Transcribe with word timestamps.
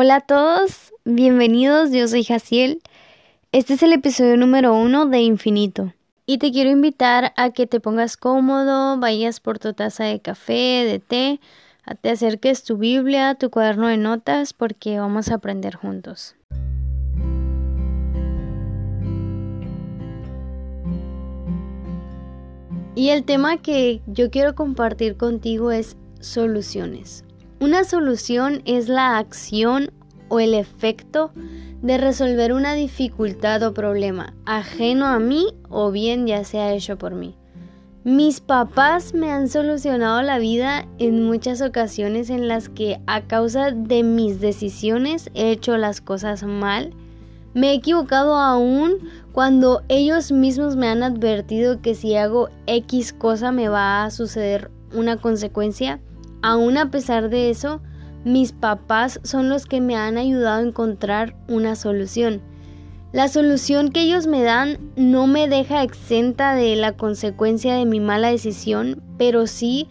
Hola 0.00 0.14
a 0.14 0.20
todos, 0.20 0.94
bienvenidos, 1.04 1.90
yo 1.90 2.06
soy 2.06 2.22
Jaciel. 2.22 2.80
Este 3.50 3.74
es 3.74 3.82
el 3.82 3.92
episodio 3.92 4.36
número 4.36 4.72
uno 4.72 5.06
de 5.06 5.18
Infinito. 5.22 5.92
Y 6.24 6.38
te 6.38 6.52
quiero 6.52 6.70
invitar 6.70 7.32
a 7.36 7.50
que 7.50 7.66
te 7.66 7.80
pongas 7.80 8.16
cómodo, 8.16 8.96
vayas 9.00 9.40
por 9.40 9.58
tu 9.58 9.72
taza 9.72 10.04
de 10.04 10.20
café, 10.20 10.84
de 10.86 11.00
té, 11.00 11.40
a 11.84 11.96
te 11.96 12.10
acerques 12.10 12.62
tu 12.62 12.76
Biblia, 12.76 13.34
tu 13.34 13.50
cuaderno 13.50 13.88
de 13.88 13.96
notas, 13.96 14.52
porque 14.52 15.00
vamos 15.00 15.32
a 15.32 15.34
aprender 15.34 15.74
juntos. 15.74 16.36
Y 22.94 23.08
el 23.08 23.24
tema 23.24 23.56
que 23.56 24.00
yo 24.06 24.30
quiero 24.30 24.54
compartir 24.54 25.16
contigo 25.16 25.72
es 25.72 25.96
soluciones. 26.20 27.24
Una 27.60 27.82
solución 27.82 28.62
es 28.66 28.88
la 28.88 29.18
acción 29.18 29.90
o 30.28 30.38
el 30.38 30.54
efecto 30.54 31.32
de 31.82 31.98
resolver 31.98 32.52
una 32.52 32.74
dificultad 32.74 33.62
o 33.64 33.74
problema 33.74 34.34
ajeno 34.46 35.06
a 35.06 35.18
mí 35.18 35.48
o 35.68 35.90
bien 35.90 36.26
ya 36.26 36.44
sea 36.44 36.72
hecho 36.72 36.98
por 36.98 37.14
mí. 37.14 37.34
Mis 38.04 38.40
papás 38.40 39.12
me 39.12 39.32
han 39.32 39.48
solucionado 39.48 40.22
la 40.22 40.38
vida 40.38 40.86
en 40.98 41.24
muchas 41.24 41.60
ocasiones 41.60 42.30
en 42.30 42.46
las 42.46 42.68
que 42.68 43.00
a 43.06 43.22
causa 43.22 43.72
de 43.72 44.04
mis 44.04 44.40
decisiones 44.40 45.28
he 45.34 45.50
hecho 45.50 45.76
las 45.76 46.00
cosas 46.00 46.44
mal. 46.44 46.94
Me 47.54 47.70
he 47.70 47.74
equivocado 47.74 48.36
aún 48.36 48.98
cuando 49.32 49.82
ellos 49.88 50.30
mismos 50.30 50.76
me 50.76 50.86
han 50.86 51.02
advertido 51.02 51.82
que 51.82 51.96
si 51.96 52.14
hago 52.14 52.50
X 52.66 53.12
cosa 53.12 53.50
me 53.50 53.68
va 53.68 54.04
a 54.04 54.10
suceder 54.12 54.70
una 54.94 55.16
consecuencia. 55.16 56.00
Aún 56.42 56.76
a 56.76 56.90
pesar 56.90 57.30
de 57.30 57.50
eso, 57.50 57.80
mis 58.24 58.52
papás 58.52 59.20
son 59.22 59.48
los 59.48 59.66
que 59.66 59.80
me 59.80 59.96
han 59.96 60.18
ayudado 60.18 60.58
a 60.58 60.68
encontrar 60.68 61.34
una 61.48 61.74
solución. 61.76 62.40
La 63.12 63.28
solución 63.28 63.90
que 63.90 64.02
ellos 64.02 64.26
me 64.26 64.42
dan 64.42 64.78
no 64.96 65.26
me 65.26 65.48
deja 65.48 65.82
exenta 65.82 66.54
de 66.54 66.76
la 66.76 66.92
consecuencia 66.92 67.74
de 67.74 67.86
mi 67.86 68.00
mala 68.00 68.28
decisión, 68.28 69.02
pero 69.16 69.46
sí, 69.46 69.88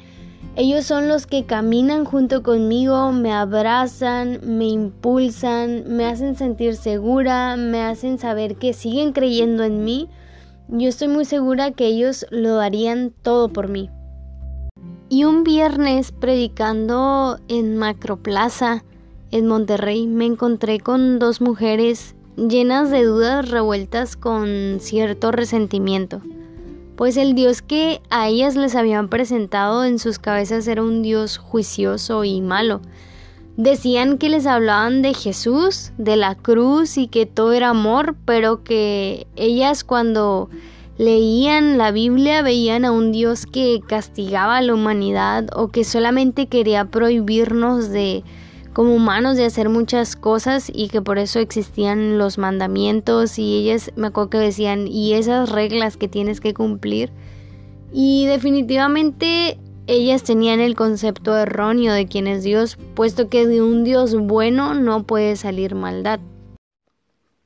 ellos 0.55 0.85
son 0.85 1.07
los 1.07 1.27
que 1.27 1.45
caminan 1.45 2.05
junto 2.05 2.43
conmigo, 2.43 3.11
me 3.11 3.31
abrazan, 3.31 4.39
me 4.43 4.65
impulsan, 4.65 5.83
me 5.87 6.05
hacen 6.05 6.35
sentir 6.35 6.75
segura, 6.75 7.55
me 7.57 7.81
hacen 7.81 8.19
saber 8.19 8.55
que 8.55 8.73
siguen 8.73 9.13
creyendo 9.13 9.63
en 9.63 9.83
mí. 9.83 10.09
Yo 10.67 10.89
estoy 10.89 11.07
muy 11.07 11.25
segura 11.25 11.71
que 11.71 11.85
ellos 11.85 12.25
lo 12.29 12.55
darían 12.55 13.13
todo 13.21 13.49
por 13.49 13.67
mí. 13.67 13.89
Y 15.09 15.23
un 15.23 15.43
viernes 15.43 16.11
predicando 16.11 17.39
en 17.47 17.77
Macroplaza, 17.77 18.83
en 19.31 19.47
Monterrey, 19.47 20.05
me 20.05 20.25
encontré 20.25 20.79
con 20.81 21.17
dos 21.17 21.39
mujeres 21.39 22.15
llenas 22.35 22.91
de 22.91 23.03
dudas 23.03 23.49
revueltas 23.49 24.17
con 24.17 24.77
cierto 24.79 25.31
resentimiento, 25.31 26.21
pues 26.95 27.15
el 27.17 27.35
Dios 27.35 27.61
que 27.61 28.01
a 28.09 28.27
ellas 28.27 28.55
les 28.55 28.75
habían 28.75 29.07
presentado 29.07 29.85
en 29.85 29.97
sus 29.97 30.19
cabezas 30.19 30.67
era 30.67 30.83
un 30.83 31.01
Dios 31.01 31.37
juicioso 31.37 32.23
y 32.23 32.41
malo. 32.41 32.81
Decían 33.55 34.17
que 34.19 34.29
les 34.29 34.45
hablaban 34.45 35.01
de 35.01 35.13
Jesús, 35.13 35.91
de 35.97 36.15
la 36.15 36.35
cruz 36.35 36.97
y 36.97 37.07
que 37.07 37.25
todo 37.25 37.53
era 37.53 37.69
amor, 37.69 38.15
pero 38.25 38.63
que 38.63 39.25
ellas 39.35 39.83
cuando 39.83 40.49
leían 40.97 41.77
la 41.77 41.91
Biblia 41.91 42.41
veían 42.41 42.83
a 42.83 42.91
un 42.91 43.11
Dios 43.11 43.45
que 43.45 43.81
castigaba 43.85 44.57
a 44.57 44.61
la 44.61 44.73
humanidad 44.73 45.47
o 45.55 45.67
que 45.67 45.83
solamente 45.83 46.47
quería 46.47 46.85
prohibirnos 46.85 47.89
de 47.89 48.23
como 48.73 48.95
humanos 48.95 49.37
de 49.37 49.45
hacer 49.45 49.69
muchas 49.69 50.15
cosas 50.15 50.71
y 50.73 50.87
que 50.89 51.01
por 51.01 51.17
eso 51.17 51.39
existían 51.39 52.17
los 52.17 52.37
mandamientos 52.37 53.39
y 53.39 53.57
ellas 53.57 53.91
me 53.95 54.07
acuerdo 54.07 54.31
que 54.31 54.37
decían 54.39 54.87
y 54.87 55.13
esas 55.13 55.49
reglas 55.49 55.97
que 55.97 56.07
tienes 56.07 56.41
que 56.41 56.53
cumplir 56.53 57.11
y 57.91 58.25
definitivamente 58.25 59.59
ellas 59.85 60.23
tenían 60.23 60.59
el 60.59 60.75
concepto 60.75 61.35
erróneo 61.37 61.93
de 61.93 62.07
quién 62.07 62.27
es 62.27 62.43
Dios 62.43 62.77
puesto 62.95 63.29
que 63.29 63.47
de 63.47 63.61
un 63.61 63.83
Dios 63.83 64.15
bueno 64.15 64.73
no 64.73 65.03
puede 65.03 65.35
salir 65.35 65.75
maldad 65.75 66.19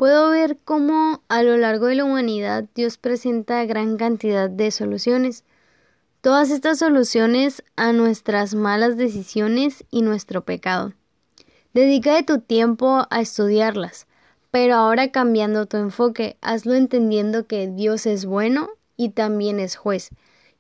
puedo 0.02 0.32
ver 0.32 0.58
cómo 0.66 1.22
a 1.28 1.44
lo 1.44 1.58
largo 1.58 1.86
de 1.86 1.94
la 1.94 2.06
humanidad 2.06 2.66
Dios 2.74 2.98
presenta 2.98 3.64
gran 3.66 3.98
cantidad 3.98 4.50
de 4.50 4.72
soluciones. 4.72 5.44
Todas 6.22 6.50
estas 6.50 6.80
soluciones 6.80 7.64
a 7.76 7.94
nuestras 7.94 8.56
malas 8.56 8.98
decisiones 8.98 9.84
y 9.92 10.02
nuestro 10.02 10.44
pecado. 10.44 10.94
Dedica 11.76 12.16
de 12.16 12.24
tu 12.24 12.40
tiempo 12.40 13.06
a 13.12 13.22
estudiarlas, 13.22 14.08
pero 14.50 14.74
ahora 14.74 15.12
cambiando 15.12 15.68
tu 15.68 15.78
enfoque, 15.78 16.36
hazlo 16.42 16.74
entendiendo 16.74 17.46
que 17.46 17.68
Dios 17.68 18.08
es 18.08 18.26
bueno 18.26 18.70
y 18.98 19.10
también 19.10 19.60
es 19.60 19.76
juez, 19.76 20.10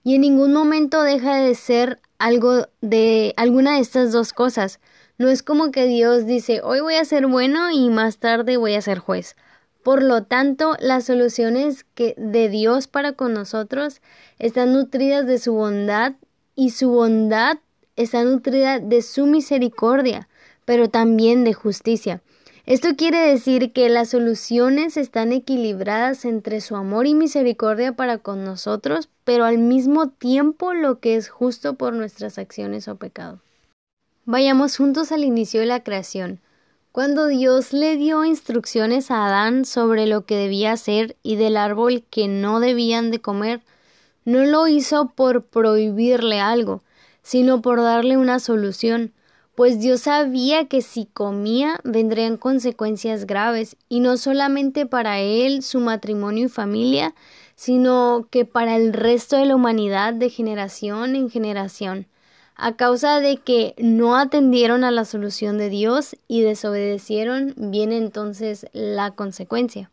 y 0.03 0.13
en 0.13 0.21
ningún 0.21 0.53
momento 0.53 1.01
deja 1.01 1.37
de 1.37 1.55
ser 1.55 1.99
algo 2.19 2.67
de 2.81 3.33
alguna 3.37 3.73
de 3.73 3.79
estas 3.79 4.11
dos 4.11 4.33
cosas, 4.33 4.79
no 5.21 5.29
es 5.29 5.43
como 5.43 5.71
que 5.71 5.85
Dios 5.85 6.25
dice, 6.25 6.61
hoy 6.63 6.81
voy 6.81 6.95
a 6.95 7.05
ser 7.05 7.27
bueno 7.27 7.69
y 7.71 7.89
más 7.89 8.17
tarde 8.17 8.57
voy 8.57 8.73
a 8.73 8.81
ser 8.81 8.97
juez. 8.97 9.35
Por 9.83 10.01
lo 10.01 10.23
tanto, 10.23 10.75
las 10.79 11.05
soluciones 11.05 11.85
que 11.93 12.15
de 12.17 12.49
Dios 12.49 12.87
para 12.87 13.13
con 13.13 13.33
nosotros 13.33 14.01
están 14.39 14.73
nutridas 14.73 15.27
de 15.27 15.37
su 15.37 15.53
bondad 15.53 16.13
y 16.55 16.71
su 16.71 16.89
bondad 16.89 17.59
está 17.95 18.23
nutrida 18.23 18.79
de 18.79 19.03
su 19.03 19.27
misericordia, 19.27 20.27
pero 20.65 20.89
también 20.89 21.43
de 21.43 21.53
justicia. 21.53 22.21
Esto 22.65 22.95
quiere 22.95 23.19
decir 23.19 23.73
que 23.73 23.89
las 23.89 24.09
soluciones 24.09 24.97
están 24.97 25.31
equilibradas 25.33 26.25
entre 26.25 26.61
su 26.61 26.75
amor 26.75 27.05
y 27.05 27.13
misericordia 27.13 27.93
para 27.93 28.17
con 28.17 28.43
nosotros, 28.43 29.09
pero 29.23 29.45
al 29.45 29.59
mismo 29.59 30.09
tiempo 30.09 30.73
lo 30.73 30.99
que 30.99 31.15
es 31.15 31.29
justo 31.29 31.75
por 31.75 31.93
nuestras 31.93 32.37
acciones 32.37 32.87
o 32.87 32.95
pecado. 32.95 33.39
Vayamos 34.25 34.77
juntos 34.77 35.11
al 35.11 35.23
inicio 35.23 35.61
de 35.61 35.65
la 35.65 35.83
creación. 35.83 36.41
Cuando 36.91 37.25
Dios 37.25 37.73
le 37.73 37.97
dio 37.97 38.23
instrucciones 38.23 39.09
a 39.09 39.25
Adán 39.25 39.65
sobre 39.65 40.05
lo 40.05 40.27
que 40.27 40.35
debía 40.35 40.73
hacer 40.73 41.15
y 41.23 41.37
del 41.37 41.57
árbol 41.57 42.03
que 42.07 42.27
no 42.27 42.59
debían 42.59 43.09
de 43.09 43.19
comer, 43.19 43.63
no 44.23 44.45
lo 44.45 44.67
hizo 44.67 45.07
por 45.15 45.45
prohibirle 45.45 46.39
algo, 46.39 46.83
sino 47.23 47.63
por 47.63 47.81
darle 47.81 48.15
una 48.15 48.39
solución, 48.39 49.11
pues 49.55 49.79
Dios 49.79 50.01
sabía 50.01 50.67
que 50.67 50.83
si 50.83 51.07
comía 51.07 51.79
vendrían 51.83 52.37
consecuencias 52.37 53.25
graves, 53.25 53.75
y 53.89 54.01
no 54.01 54.17
solamente 54.17 54.85
para 54.85 55.19
él, 55.19 55.63
su 55.63 55.79
matrimonio 55.79 56.45
y 56.45 56.49
familia, 56.49 57.15
sino 57.55 58.27
que 58.29 58.45
para 58.45 58.75
el 58.75 58.93
resto 58.93 59.37
de 59.37 59.45
la 59.45 59.55
humanidad 59.55 60.13
de 60.13 60.29
generación 60.29 61.15
en 61.15 61.31
generación 61.31 62.05
a 62.61 62.75
causa 62.75 63.19
de 63.19 63.37
que 63.37 63.73
no 63.79 64.15
atendieron 64.15 64.83
a 64.83 64.91
la 64.91 65.03
solución 65.03 65.57
de 65.57 65.69
Dios 65.69 66.15
y 66.27 66.41
desobedecieron, 66.41 67.55
viene 67.57 67.97
entonces 67.97 68.67
la 68.71 69.09
consecuencia. 69.09 69.89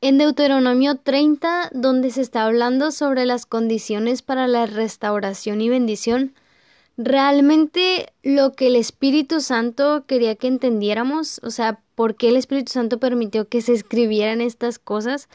En 0.00 0.18
Deuteronomio 0.18 0.96
30, 0.96 1.70
donde 1.72 2.10
se 2.10 2.20
está 2.20 2.46
hablando 2.46 2.90
sobre 2.90 3.26
las 3.26 3.46
condiciones 3.46 4.22
para 4.22 4.48
la 4.48 4.66
restauración 4.66 5.60
y 5.60 5.68
bendición, 5.68 6.34
realmente 6.96 8.12
lo 8.24 8.54
que 8.54 8.66
el 8.66 8.74
Espíritu 8.74 9.40
Santo 9.40 10.04
quería 10.08 10.34
que 10.34 10.48
entendiéramos, 10.48 11.40
o 11.44 11.50
sea, 11.50 11.78
por 11.94 12.16
qué 12.16 12.28
el 12.28 12.36
Espíritu 12.36 12.72
Santo 12.72 12.98
permitió 12.98 13.46
que 13.48 13.62
se 13.62 13.72
escribieran 13.72 14.40
estas 14.40 14.80
cosas, 14.80 15.28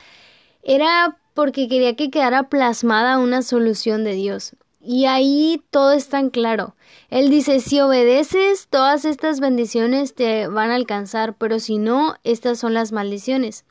era 0.62 1.18
porque 1.34 1.70
quería 1.70 1.96
que 1.96 2.12
quedara 2.12 2.50
plasmada 2.50 3.18
una 3.18 3.44
solución 3.44 4.04
de 4.04 4.12
Dios. 4.12 4.56
Y 4.82 5.06
ahí 5.06 5.62
todo 5.72 5.92
es 5.92 6.08
tan 6.08 6.30
claro. 6.30 6.76
Él 7.10 7.30
dice, 7.30 7.60
si 7.60 7.82
obedeces, 7.82 8.68
todas 8.70 9.04
estas 9.04 9.40
bendiciones 9.40 10.16
te 10.16 10.48
van 10.48 10.72
a 10.72 10.76
alcanzar, 10.76 11.36
pero 11.38 11.60
si 11.60 11.78
no, 11.78 12.16
estas 12.24 12.60
son 12.60 12.74
las 12.74 12.92
maldiciones. 12.92 13.66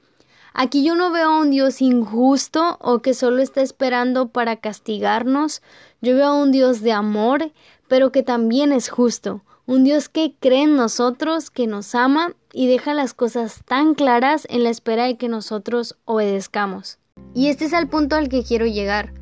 Aquí 0.52 0.84
yo 0.84 0.94
no 0.94 1.10
veo 1.10 1.30
a 1.30 1.40
un 1.40 1.50
Dios 1.50 1.80
injusto 1.80 2.78
o 2.80 3.00
que 3.00 3.14
solo 3.14 3.42
está 3.42 3.62
esperando 3.62 4.28
para 4.28 4.56
castigarnos. 4.56 5.62
Yo 6.00 6.14
veo 6.14 6.26
a 6.26 6.34
un 6.34 6.52
Dios 6.52 6.82
de 6.82 6.92
amor, 6.92 7.52
pero 7.86 8.12
que 8.12 8.22
también 8.22 8.72
es 8.72 8.88
justo. 8.88 9.42
Un 9.66 9.84
Dios 9.84 10.08
que 10.08 10.34
cree 10.40 10.62
en 10.62 10.76
nosotros, 10.76 11.50
que 11.50 11.66
nos 11.66 11.94
ama 11.94 12.34
y 12.52 12.66
deja 12.66 12.94
las 12.94 13.14
cosas 13.14 13.62
tan 13.66 13.94
claras 13.94 14.46
en 14.50 14.64
la 14.64 14.70
espera 14.70 15.04
de 15.04 15.16
que 15.16 15.28
nosotros 15.28 15.96
obedezcamos. 16.04 16.98
Y 17.34 17.48
este 17.48 17.66
es 17.66 17.72
el 17.72 17.88
punto 17.88 18.16
al 18.16 18.28
que 18.28 18.42
quiero 18.42 18.66
llegar. 18.66 19.17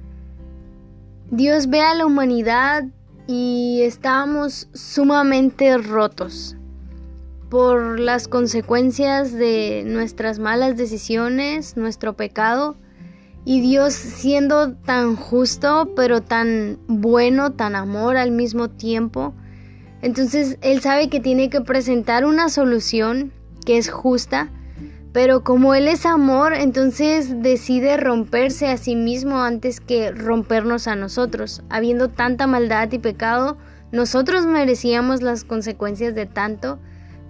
Dios 1.30 1.68
ve 1.68 1.80
a 1.80 1.94
la 1.94 2.06
humanidad 2.06 2.84
y 3.26 3.80
estábamos 3.82 4.68
sumamente 4.72 5.76
rotos 5.76 6.56
por 7.50 7.98
las 7.98 8.28
consecuencias 8.28 9.32
de 9.32 9.82
nuestras 9.84 10.38
malas 10.38 10.76
decisiones, 10.76 11.76
nuestro 11.76 12.14
pecado, 12.14 12.76
y 13.44 13.60
Dios 13.60 13.94
siendo 13.94 14.74
tan 14.74 15.16
justo, 15.16 15.92
pero 15.96 16.20
tan 16.20 16.78
bueno, 16.86 17.52
tan 17.52 17.74
amor 17.74 18.16
al 18.16 18.30
mismo 18.30 18.70
tiempo, 18.70 19.34
Entonces 20.02 20.58
él 20.60 20.80
sabe 20.82 21.08
que 21.08 21.20
tiene 21.20 21.48
que 21.50 21.62
presentar 21.62 22.24
una 22.24 22.50
solución 22.50 23.32
que 23.64 23.78
es 23.78 23.90
justa, 23.90 24.50
pero 25.16 25.42
como 25.42 25.74
él 25.74 25.88
es 25.88 26.04
amor, 26.04 26.52
entonces 26.52 27.40
decide 27.42 27.96
romperse 27.96 28.68
a 28.68 28.76
sí 28.76 28.96
mismo 28.96 29.40
antes 29.40 29.80
que 29.80 30.10
rompernos 30.10 30.88
a 30.88 30.94
nosotros. 30.94 31.62
Habiendo 31.70 32.10
tanta 32.10 32.46
maldad 32.46 32.92
y 32.92 32.98
pecado, 32.98 33.56
nosotros 33.92 34.44
merecíamos 34.44 35.22
las 35.22 35.44
consecuencias 35.44 36.14
de 36.14 36.26
tanto, 36.26 36.78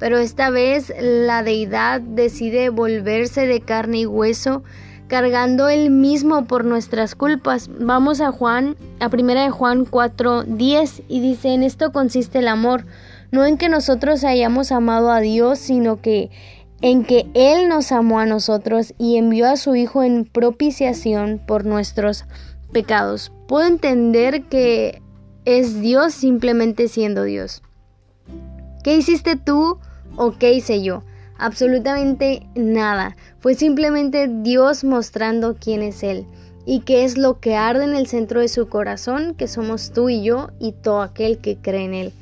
pero 0.00 0.18
esta 0.18 0.50
vez 0.50 0.92
la 1.00 1.44
deidad 1.44 2.00
decide 2.00 2.70
volverse 2.70 3.46
de 3.46 3.60
carne 3.60 4.00
y 4.00 4.06
hueso, 4.06 4.64
cargando 5.06 5.68
él 5.68 5.90
mismo 5.90 6.46
por 6.46 6.64
nuestras 6.64 7.14
culpas. 7.14 7.70
Vamos 7.78 8.20
a 8.20 8.32
Juan, 8.32 8.74
a 8.98 9.10
primera 9.10 9.44
de 9.44 9.50
Juan 9.50 9.84
4:10 9.84 11.04
y 11.06 11.20
dice, 11.20 11.54
"En 11.54 11.62
esto 11.62 11.92
consiste 11.92 12.40
el 12.40 12.48
amor, 12.48 12.84
no 13.30 13.44
en 13.44 13.56
que 13.56 13.68
nosotros 13.68 14.24
hayamos 14.24 14.72
amado 14.72 15.12
a 15.12 15.20
Dios, 15.20 15.60
sino 15.60 16.00
que 16.00 16.30
en 16.80 17.04
que 17.04 17.26
él 17.34 17.68
nos 17.68 17.92
amó 17.92 18.20
a 18.20 18.26
nosotros 18.26 18.94
y 18.98 19.16
envió 19.16 19.48
a 19.48 19.56
su 19.56 19.74
hijo 19.74 20.02
en 20.02 20.24
propiciación 20.24 21.40
por 21.46 21.64
nuestros 21.64 22.24
pecados." 22.72 23.32
Puedo 23.48 23.66
entender 23.66 24.44
que 24.44 25.02
es 25.44 25.80
Dios 25.80 26.12
simplemente 26.12 26.88
siendo 26.88 27.22
Dios. 27.22 27.62
¿Qué 28.82 28.96
hiciste 28.96 29.36
tú 29.36 29.78
o 30.16 30.32
qué 30.32 30.52
hice 30.52 30.82
yo? 30.82 31.02
Absolutamente 31.38 32.46
nada. 32.54 33.16
Fue 33.40 33.54
simplemente 33.54 34.28
Dios 34.28 34.84
mostrando 34.84 35.56
quién 35.58 35.82
es 35.82 36.02
Él 36.02 36.26
y 36.64 36.80
qué 36.80 37.04
es 37.04 37.16
lo 37.16 37.38
que 37.38 37.56
arde 37.56 37.84
en 37.84 37.94
el 37.94 38.06
centro 38.06 38.40
de 38.40 38.48
su 38.48 38.68
corazón, 38.68 39.34
que 39.34 39.46
somos 39.46 39.92
tú 39.92 40.08
y 40.08 40.22
yo 40.22 40.50
y 40.58 40.72
todo 40.72 41.02
aquel 41.02 41.38
que 41.38 41.56
cree 41.56 41.84
en 41.84 41.94
Él. 41.94 42.12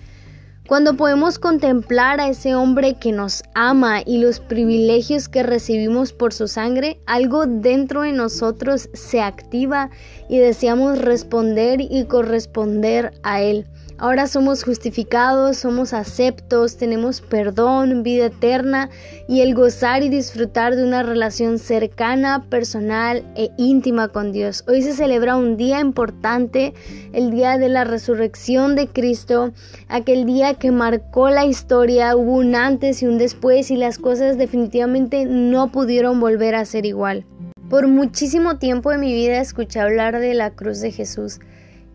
Cuando 0.67 0.97
podemos 0.97 1.39
contemplar 1.39 2.21
a 2.21 2.29
ese 2.29 2.55
hombre 2.55 2.95
que 2.95 3.13
nos 3.13 3.43
ama 3.55 4.01
y 4.01 4.17
los 4.17 4.41
privilegios 4.41 5.29
que 5.29 5.43
recibimos 5.43 6.15
por 6.15 6.33
su 6.33 6.49
sangre, 6.49 6.99
algo 7.05 7.45
dentro 7.45 8.01
de 8.01 8.13
nosotros 8.13 8.89
se 8.95 9.21
activa 9.21 9.91
y 10.27 10.39
deseamos 10.39 10.99
responder 11.01 11.83
y 11.83 12.07
corresponder 12.07 13.13
a 13.23 13.43
Él. 13.43 13.67
Ahora 13.97 14.27
somos 14.27 14.65
justificados, 14.65 15.59
somos 15.59 15.93
aceptos, 15.93 16.77
tenemos 16.77 17.21
perdón, 17.21 18.03
vida 18.03 18.27
eterna 18.27 18.91
y 19.29 19.41
el 19.41 19.55
gozar 19.55 20.03
y 20.03 20.09
disfrutar 20.09 20.75
de 20.75 20.85
una 20.85 21.05
relación 21.05 21.61
cercana, 21.61 22.45
personal 22.51 23.23
e 23.37 23.51
íntima 23.57 24.09
con 24.09 24.33
Dios. 24.33 24.65
Hoy 24.67 24.83
se 24.83 24.95
celebra 24.95 25.37
un 25.37 25.57
día 25.57 25.79
importante, 25.79 26.75
el 27.13 27.31
día 27.31 27.57
de 27.57 27.69
la 27.69 27.85
resurrección 27.85 28.75
de 28.75 28.89
Cristo, 28.89 29.53
aquel 29.89 30.27
día 30.27 30.55
que 30.55 30.73
marcó 30.73 31.31
la 31.31 31.45
historia, 31.45 32.17
hubo 32.17 32.33
un 32.33 32.57
antes 32.57 33.01
y 33.01 33.07
un 33.07 33.17
después 33.17 33.71
y 33.71 33.77
las 33.77 33.99
cosas 33.99 34.37
definitivamente 34.37 35.25
no 35.25 35.71
pudieron 35.71 36.19
volver 36.19 36.57
a 36.57 36.65
ser 36.65 36.85
igual. 36.85 37.25
Por 37.71 37.87
muchísimo 37.87 38.59
tiempo 38.59 38.91
de 38.91 38.99
mi 38.99 39.13
vida 39.13 39.41
escuché 39.41 39.79
hablar 39.79 40.19
de 40.19 40.35
la 40.35 40.51
cruz 40.51 40.81
de 40.81 40.91
Jesús 40.91 41.39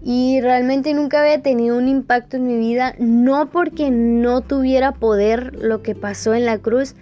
y 0.02 0.40
realmente 0.42 0.94
nunca 0.94 1.22
había 1.22 1.42
tenido 1.42 1.78
un 1.78 1.88
impacto 1.88 2.38
en 2.38 2.48
mi 2.48 2.58
vida, 2.58 2.96
no 3.00 3.50
porque 3.50 3.92
no 3.92 4.42
tuviera 4.42 4.94
poder 4.94 5.56
lo 5.56 5.82
que 5.82 5.96
pasó 5.96 6.34
en 6.34 6.46
la 6.46 6.58
cruz, 6.58 6.96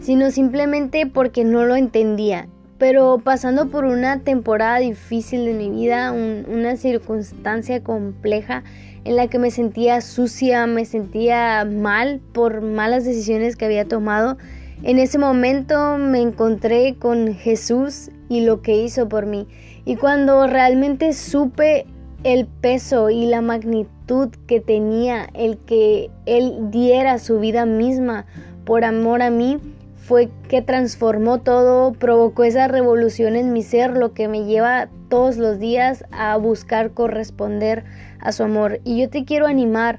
sino 0.00 0.30
simplemente 0.30 1.06
porque 1.06 1.44
no 1.44 1.64
lo 1.64 1.76
entendía. 1.76 2.48
Pero 2.78 3.20
pasando 3.24 3.68
por 3.68 3.84
una 3.84 4.20
temporada 4.20 4.78
difícil 4.78 5.46
de 5.46 5.54
mi 5.54 5.70
vida, 5.70 6.12
una 6.12 6.76
circunstancia 6.76 7.82
compleja 7.82 8.62
en 9.04 9.16
la 9.16 9.28
que 9.28 9.38
me 9.38 9.50
sentía 9.50 10.00
sucia, 10.00 10.66
me 10.66 10.84
sentía 10.84 11.64
mal 11.64 12.20
por 12.32 12.60
malas 12.60 13.04
decisiones 13.04 13.56
que 13.56 13.64
había 13.64 13.86
tomado, 13.86 14.36
en 14.82 14.98
ese 14.98 15.18
momento 15.18 15.96
me 15.96 16.20
encontré 16.20 16.96
con 16.98 17.34
Jesús 17.34 18.10
y 18.28 18.42
lo 18.42 18.60
que 18.60 18.76
hizo 18.76 19.08
por 19.08 19.24
mí. 19.24 19.48
Y 19.86 19.96
cuando 19.96 20.46
realmente 20.46 21.14
supe 21.14 21.86
el 22.24 22.46
peso 22.46 23.10
y 23.10 23.26
la 23.26 23.40
magnitud 23.40 24.30
que 24.46 24.60
tenía 24.60 25.28
el 25.34 25.58
que 25.58 26.10
Él 26.26 26.70
diera 26.70 27.18
su 27.18 27.38
vida 27.40 27.66
misma 27.66 28.26
por 28.64 28.84
amor 28.84 29.22
a 29.22 29.30
mí, 29.30 29.58
fue 30.06 30.28
que 30.48 30.62
transformó 30.62 31.38
todo, 31.38 31.92
provocó 31.92 32.44
esa 32.44 32.68
revolución 32.68 33.34
en 33.34 33.52
mi 33.52 33.62
ser, 33.62 33.96
lo 33.96 34.12
que 34.12 34.28
me 34.28 34.44
lleva 34.44 34.88
todos 35.08 35.36
los 35.36 35.58
días 35.58 36.04
a 36.12 36.36
buscar 36.36 36.92
corresponder 36.92 37.84
a 38.20 38.30
su 38.30 38.44
amor. 38.44 38.80
Y 38.84 39.00
yo 39.00 39.10
te 39.10 39.24
quiero 39.24 39.46
animar 39.46 39.98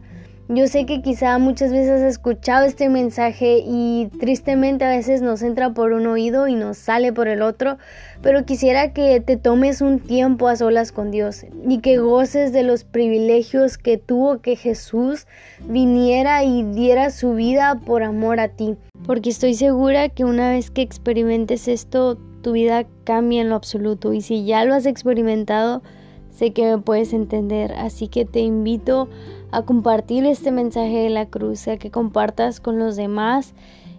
yo 0.49 0.67
sé 0.67 0.85
que 0.85 1.01
quizá 1.01 1.37
muchas 1.39 1.71
veces 1.71 2.01
has 2.01 2.01
escuchado 2.03 2.65
este 2.65 2.87
mensaje 2.87 3.61
y 3.65 4.07
tristemente 4.17 4.85
a 4.85 4.89
veces 4.89 5.21
nos 5.21 5.41
entra 5.41 5.73
por 5.73 5.91
un 5.91 6.07
oído 6.07 6.47
y 6.47 6.55
nos 6.55 6.77
sale 6.77 7.11
por 7.11 7.27
el 7.27 7.41
otro, 7.41 7.77
pero 8.21 8.45
quisiera 8.45 8.93
que 8.93 9.19
te 9.19 9.35
tomes 9.35 9.81
un 9.81 9.99
tiempo 9.99 10.47
a 10.47 10.55
solas 10.55 10.93
con 10.93 11.11
Dios 11.11 11.45
y 11.67 11.79
que 11.79 11.97
goces 11.97 12.53
de 12.53 12.63
los 12.63 12.85
privilegios 12.85 13.77
que 13.77 13.97
tuvo 13.97 14.39
que 14.39 14.55
Jesús 14.55 15.27
viniera 15.67 16.45
y 16.45 16.63
diera 16.63 17.09
su 17.09 17.33
vida 17.33 17.81
por 17.85 18.03
amor 18.03 18.39
a 18.39 18.47
ti. 18.47 18.77
Porque 19.05 19.31
estoy 19.31 19.53
segura 19.53 20.07
que 20.07 20.23
una 20.23 20.51
vez 20.51 20.71
que 20.71 20.81
experimentes 20.81 21.67
esto, 21.67 22.17
tu 22.41 22.53
vida 22.53 22.85
cambia 23.03 23.41
en 23.41 23.49
lo 23.49 23.55
absoluto 23.55 24.13
y 24.13 24.21
si 24.21 24.45
ya 24.45 24.63
lo 24.63 24.73
has 24.75 24.85
experimentado, 24.85 25.83
sé 26.29 26.53
que 26.53 26.63
me 26.63 26.77
puedes 26.77 27.11
entender. 27.11 27.73
Así 27.73 28.07
que 28.07 28.23
te 28.23 28.39
invito 28.39 29.09
a 29.51 29.61
compartir 29.63 30.25
este 30.25 30.51
mensaje 30.51 30.97
de 30.97 31.09
la 31.09 31.27
cruz, 31.27 31.67
a 31.67 31.77
que 31.77 31.91
compartas 31.91 32.59
con 32.59 32.79
los 32.79 32.95
demás 32.95 33.53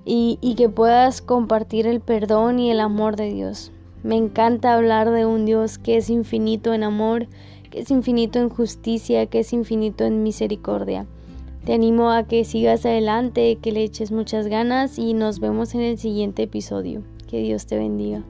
y, 0.05 0.39
que 0.56 0.69
puedas 0.69 1.21
compartir 1.21 1.87
el 1.87 2.00
perdón 2.00 2.59
y 2.59 2.71
el 2.71 2.81
amor 2.81 3.17
de 3.17 3.33
Dios. 3.33 3.73
Me 4.03 4.17
encanta 4.17 4.75
hablar 4.75 5.11
de 5.11 5.27
un 5.27 5.45
Dios 5.45 5.79
que 5.79 5.97
es 5.97 6.09
infinito 6.09 6.73
en 6.73 6.83
amor, 6.83 7.27
que 7.71 7.81
es 7.81 7.91
infinito 7.91 8.39
en 8.39 8.49
justicia, 8.49 9.27
que 9.27 9.41
es 9.41 9.53
infinito 9.53 10.05
en 10.05 10.23
misericordia. 10.23 11.06
Te 11.65 11.75
animo 11.75 12.11
a 12.11 12.23
que 12.23 12.45
sigas 12.45 12.87
adelante, 12.87 13.59
que 13.61 13.73
le 13.73 13.83
eches 13.83 14.11
muchas 14.11 14.47
ganas 14.47 14.99
y 14.99 15.12
nos 15.12 15.41
vemos 15.41 15.75
en 15.75 15.83
el 15.83 15.99
siguiente 15.99 16.45
episodio. 16.45 17.03
Que 17.27 17.41
Dios 17.43 17.67
te 17.67 17.77
bendiga. 17.77 18.25